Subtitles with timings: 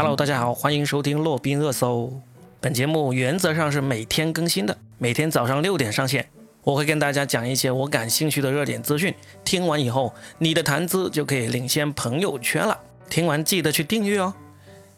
[0.00, 2.22] Hello，大家好，欢迎收听洛宾热搜。
[2.60, 6.24] 本节目原则上是每天更新的，每天早上六点上线。
[6.62, 9.12] 我会跟大家讲一些我感兴趣的热点资讯，
[9.44, 12.78] 听完以后，你的谈资就可以领先朋友圈了。
[13.10, 14.32] 听完记得去订阅哦。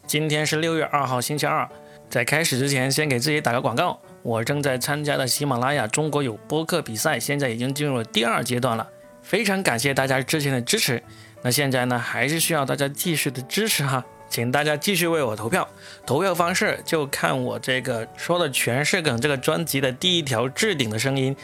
[0.05, 1.67] 今天是六月二号，星期二。
[2.07, 3.99] 在开始之前，先给自己打个广告。
[4.21, 8.87] 我正在参加的喜马拉雅中国有播客比赛，现在已经进入了第二阶段了。
[9.23, 11.01] 非常感谢大家之前的支持。
[11.41, 15.67] 那现在呢，还是需要大家继续的支持哈，请大家继续为我投票。
[16.05, 21.35] 投票方式就看我这个说的全是梗这个专辑的第一条置顶的声音，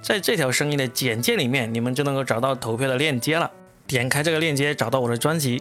[0.00, 3.50] 在这条声音的简介里面，你们就能够找到投票的链接了。
[3.86, 5.60] 点开这个链接，找到我的专辑，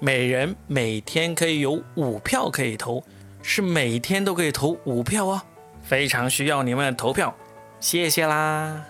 [0.00, 3.02] 每人每天可以有五票可以投。
[3.46, 5.42] 是每天都可以投五票哦，
[5.82, 7.36] 非常需要你们的投票，
[7.78, 8.84] 谢谢啦。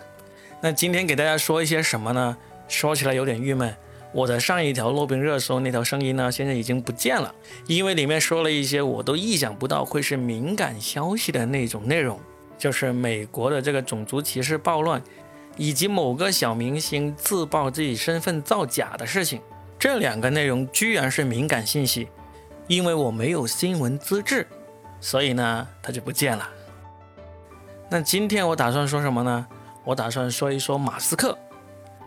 [0.61, 2.37] 那今天给大家说一些什么呢？
[2.67, 3.75] 说起来有点郁闷，
[4.15, 7.35] 我的上一条洛宾热搜那条声音呢，现在已经不见了，
[7.67, 12.17] 因为里面说了一些我都意想不到会是敏感消息的那种内容，
[12.57, 15.03] 就是美国的这个种族歧视暴乱，
[15.57, 19.41] 以及某个小明星自曝自己身份造假的事情，
[19.77, 22.07] 这两个内容居然是敏感信息。
[22.67, 24.47] 因为我没有新闻资质，
[25.01, 26.49] 所以呢，它就不见了。
[27.89, 29.45] 那今天我打算说什么呢？
[29.83, 31.37] 我打算说一说马斯克，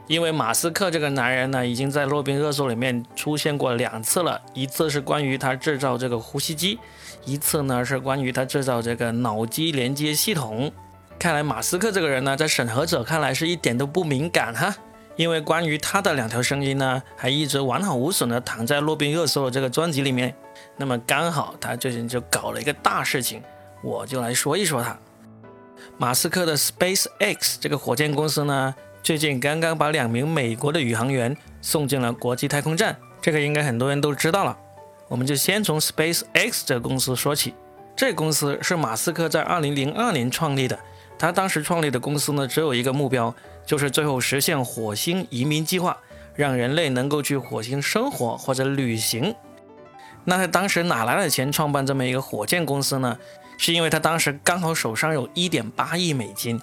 [0.08, 6.78] 因为马斯克这个男人呢，已经在洛宾热搜里面出现过两次了，一次是关于他制造这个呼吸机，
[7.24, 10.72] 一次呢是关于他制造这个脑机连接系统。
[11.18, 14.74] 看来马斯克这个人呢，在审核者看来是一点都不敏感哈。
[15.16, 20.34] 因为关于他的两条声音呢，还一直完好无损的躺在洛宾热搜的这个专辑里面。
[20.76, 23.42] 那么刚好他最近就搞了一个大事情，
[23.82, 24.96] 我就来说一说他。
[25.96, 28.72] 马斯克的 Space X 这个火箭公司呢，
[29.08, 34.54] 最近刚刚把两名美国的宇航员送进了国际太空站，这个应该很多人都知道了。
[35.08, 37.54] 我们就先从 Space X 这个公司说起。
[37.96, 40.78] 这公司是马斯克在2002年创立的，
[41.18, 43.34] 他当时创立的公司呢，只有一个目标。
[43.64, 45.96] 就是最后实现火星移民计划，
[46.34, 49.34] 让人类能够去火星生活或者旅行。
[50.26, 53.16] 那他当时哪来的钱创办这么一个火箭公司呢？
[53.56, 56.60] 是因为他当时刚好手上有一点八亿美金，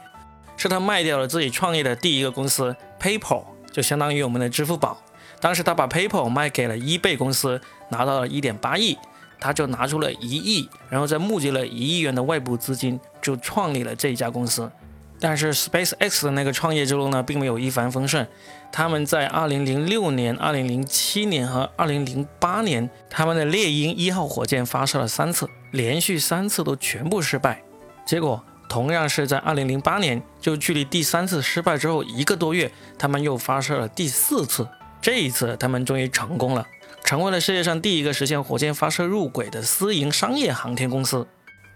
[0.58, 5.02] 是他卖掉了自己创业的第一个公司 PayPal，就相当于我们的支付宝。
[5.40, 8.98] 当时他把 PayPal 卖给了 eBay 公司，拿到了一点八亿，
[9.40, 14.72] 他就拿出了一亿，然后再募集了一亿元的外部资金，就创立了这一家公司。
[15.20, 18.28] 但是 Space X 的那个创业之路呢，并没有一帆风顺。
[18.72, 27.62] 他们在2006年、2007年和2008年，他们的猎鹰一号火箭发射了三次，连续三次都全部失败。
[28.06, 34.68] 结果同样是在2008年，就距离第三次失败之后一个多月，他们又发射了第四次。
[35.02, 36.66] 这一次他们终于成功了，
[37.04, 41.28] 成为了世界上第一个实现火箭发射入轨的私营商业航天公司。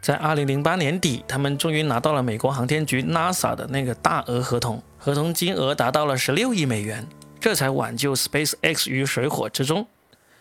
[0.01, 7.05] 在二零零八年底，他们终于拿到了美国航天局 NASA 的那个大额合同，合同金额达到了十六亿美元，
[7.39, 9.85] 这才挽救 Space X 于水火之中。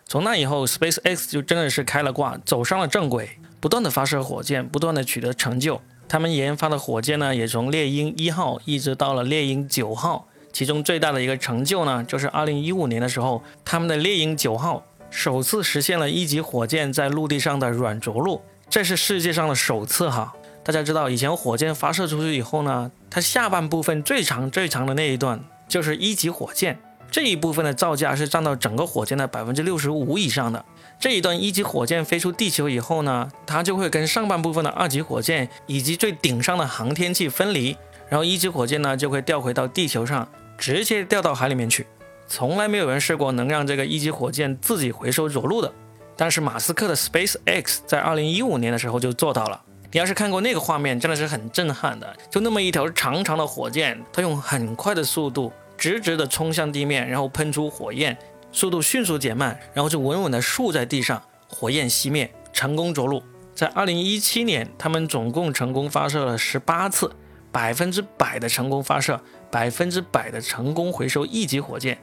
[0.06, 5.82] 从那以后，Space X 就真的是开了挂，走上了正轨，不断的发射火箭，不断的取得成就。
[6.08, 10.26] 他们研发的火箭呢，也从猎鹰一号一直到了猎鹰九号。
[10.50, 18.40] 其中最大的一个成就呢，就是二零一五年的时候，他们的猎鹰九号首次实现了一级火箭在陆地上的软着陆。
[18.70, 20.32] 这是世界上的首次哈，
[20.64, 25.38] 大家知道以前火箭发射出去以后呢，它下半部分最长最长的那一段
[25.68, 26.78] 就是一级火箭，
[27.10, 30.64] 这一部分的造价是占到整个火箭的百分之六十五以上的。
[31.00, 37.76] 这一段一级火箭飞出地球以后呢，它就会跟上半部分的二级火箭以及最顶上的航天器分离，
[38.08, 41.86] 然后一级火箭呢就会掉回到地球上，直接掉到海里面去。
[42.26, 45.72] 从来没有人试过能让这个一级火箭自己回收着陆的。
[46.14, 49.62] 但是马斯克的 Space X 在二零一五年的时候就做到了。
[49.92, 52.14] 你要是看过那个画面，真的是很震撼的。
[52.28, 58.18] 就那么一条长长的火箭，它用很快的速度直直的冲向地面，然后喷出火焰，
[58.52, 63.22] 速度迅速减慢，然后就稳稳的竖在地上，火焰熄灭，成功着陆。
[63.54, 67.10] 在二零一七年，他们总共成功发射了十八次，
[67.50, 69.20] 百分之百的成功发射，
[69.50, 71.96] 百分之百的成功回收一级火箭。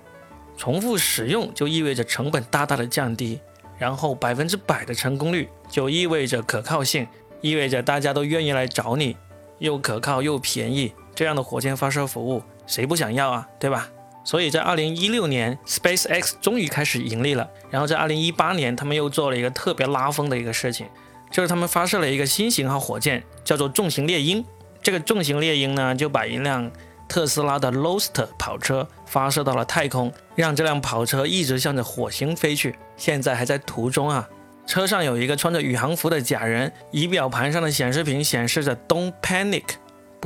[0.57, 3.39] 重复使用就意味着成本大大的降低。
[3.77, 7.05] 然后百分之百的成功率就意味着可靠性，
[7.41, 9.17] 意味着大家都愿意来找你，
[9.59, 13.47] 又可靠又便宜，这样的火箭发射服务谁不想要啊？
[13.57, 13.89] 对吧？
[14.23, 17.49] 所以在二零一六年，Space X 终于开始盈利了。
[17.69, 20.87] 然后在二零一八年，他们又做了一个特别拉风的一个事情，
[21.31, 24.43] 就是他们发射了一个新型号火箭，叫做重型猎鹰。
[24.81, 26.71] 这个重型猎鹰呢，就把一辆
[27.07, 32.75] 特斯拉的 r o a s t e r 跑车发射到了太空，让这辆跑车一直向着火星飞去。
[32.97, 34.27] 现在还在途中啊！
[34.65, 39.63] 车上有一个穿着宇航服的假人，仪表盘上的显示屏显示着 “Don't panic”，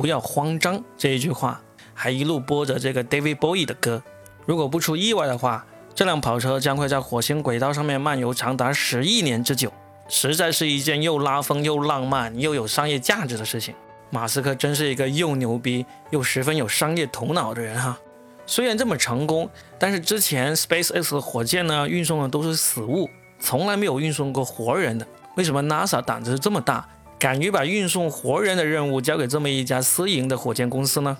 [0.00, 1.60] 不要慌张这一句话，
[1.92, 4.02] 还一路播着这个 David Bowie 的歌。
[4.46, 9.70] 如果不出意外的话，这辆跑车将会在火星轨道上面漫游长达十亿年之久，
[10.08, 13.74] 实在是一件又拉风又浪漫又有商业价值的事情。
[14.08, 17.98] 马斯克真是一个又牛逼又十分有商业头脑的人哈。
[18.46, 23.06] 虽然这么成功，但是之前 SpaceX 的火箭呢运送的都是死物。
[23.38, 25.06] 从来没有运送过活人的，
[25.36, 26.88] 为什么 NASA 胆子这么大，
[27.20, 31.18] 敢于把运送活人的任务交给这么一家私营的火箭公司呢？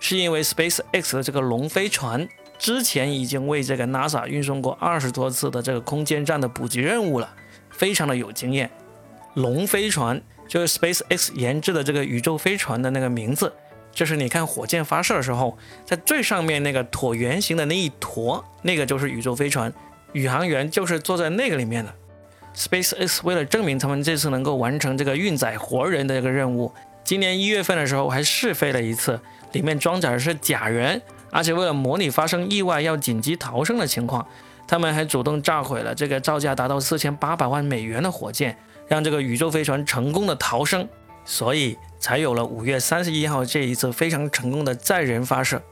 [0.00, 2.26] 是因为 SpaceX 的这个龙飞船
[2.58, 7.34] 之前已经为这个 NASA 运送过二十多次的这个空间站的补给任务了，
[7.68, 8.70] 非常的有经验。
[9.34, 13.52] 龙飞船就是 SpaceX 研制的这个宇宙飞船的那个名字，
[13.92, 19.70] 就是你看火箭发射的时候，在最上面那个椭圆形的那一坨，那个就是宇宙飞船。
[20.14, 21.94] 宇航员就是坐在那个里面的。
[22.54, 26.72] SpaceX 为了证明他们这次能够完成这个运载活人的这个任务，
[27.02, 29.18] 今年一月份的时候还试飞了一次，
[29.52, 31.00] 里面装载的是假人，
[31.30, 34.26] 而且为了模拟发生意外要紧急逃生的情况，
[34.66, 38.56] 他们还主动炸毁了这个造价达到四千八百万美元的火箭，
[38.86, 40.86] 让这个宇宙飞船成功的逃生，
[41.24, 45.62] 所以才有了五月三十一号这一次非常成功的载人发射。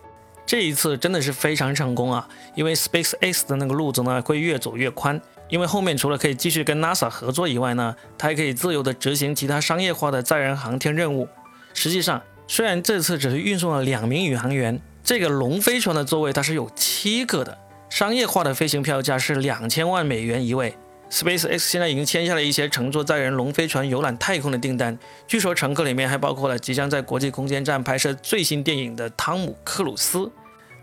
[0.46, 2.26] 这一次真的是非常成功啊！
[2.56, 11.28] 因为 SpaceX 的那个路子呢会越走越宽，因为后面除了可以继续跟 NASA 合作以外呢，它还可以自由的执行其他商业化的载人航天任务。
[11.74, 17.58] 实际上，虽然这次只是运送了两名宇航员，这个龙飞船的座位它是有七个的，
[17.88, 20.74] 商业化的飞行票价是两千万美元一位。
[21.10, 24.96] SpaceX 现在已经签下了一些乘坐载人龙飞船游览太空的订单，
[25.26, 30.30] 据说乘客里面还包括了即将在国际空间站拍摄最新电影的汤姆·克鲁斯。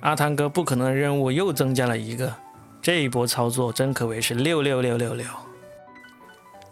[0.02, 2.34] 阿汤哥不可能的任务又增加了一个，
[2.88, 5.26] 这一波操作真可谓是六六六六六。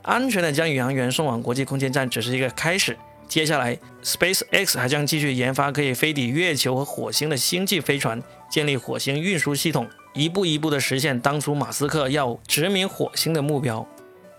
[0.03, 2.97] 安全的将宇航员送往国际空间站只是一个开始，
[3.27, 9.89] 接下来 SpaceX 还将继续研发可以飞抵月球和火星的星际飞船，建立火星运输系统。
[10.13, 13.85] 一步一步地实现当初马斯克要殖民火星的目标。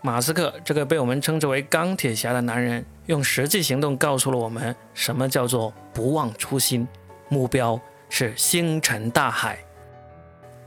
[0.01, 6.89] 马斯克这个被我们称之为钢铁侠的男人，用实际行动告诉了我们什么叫做不忘初心，
[7.29, 7.79] 目标
[8.09, 9.59] 是星辰大海。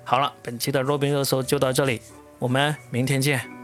[0.09, 2.01] 好了，本期的若冰热搜就到这里，
[2.39, 3.58] 我们明天见。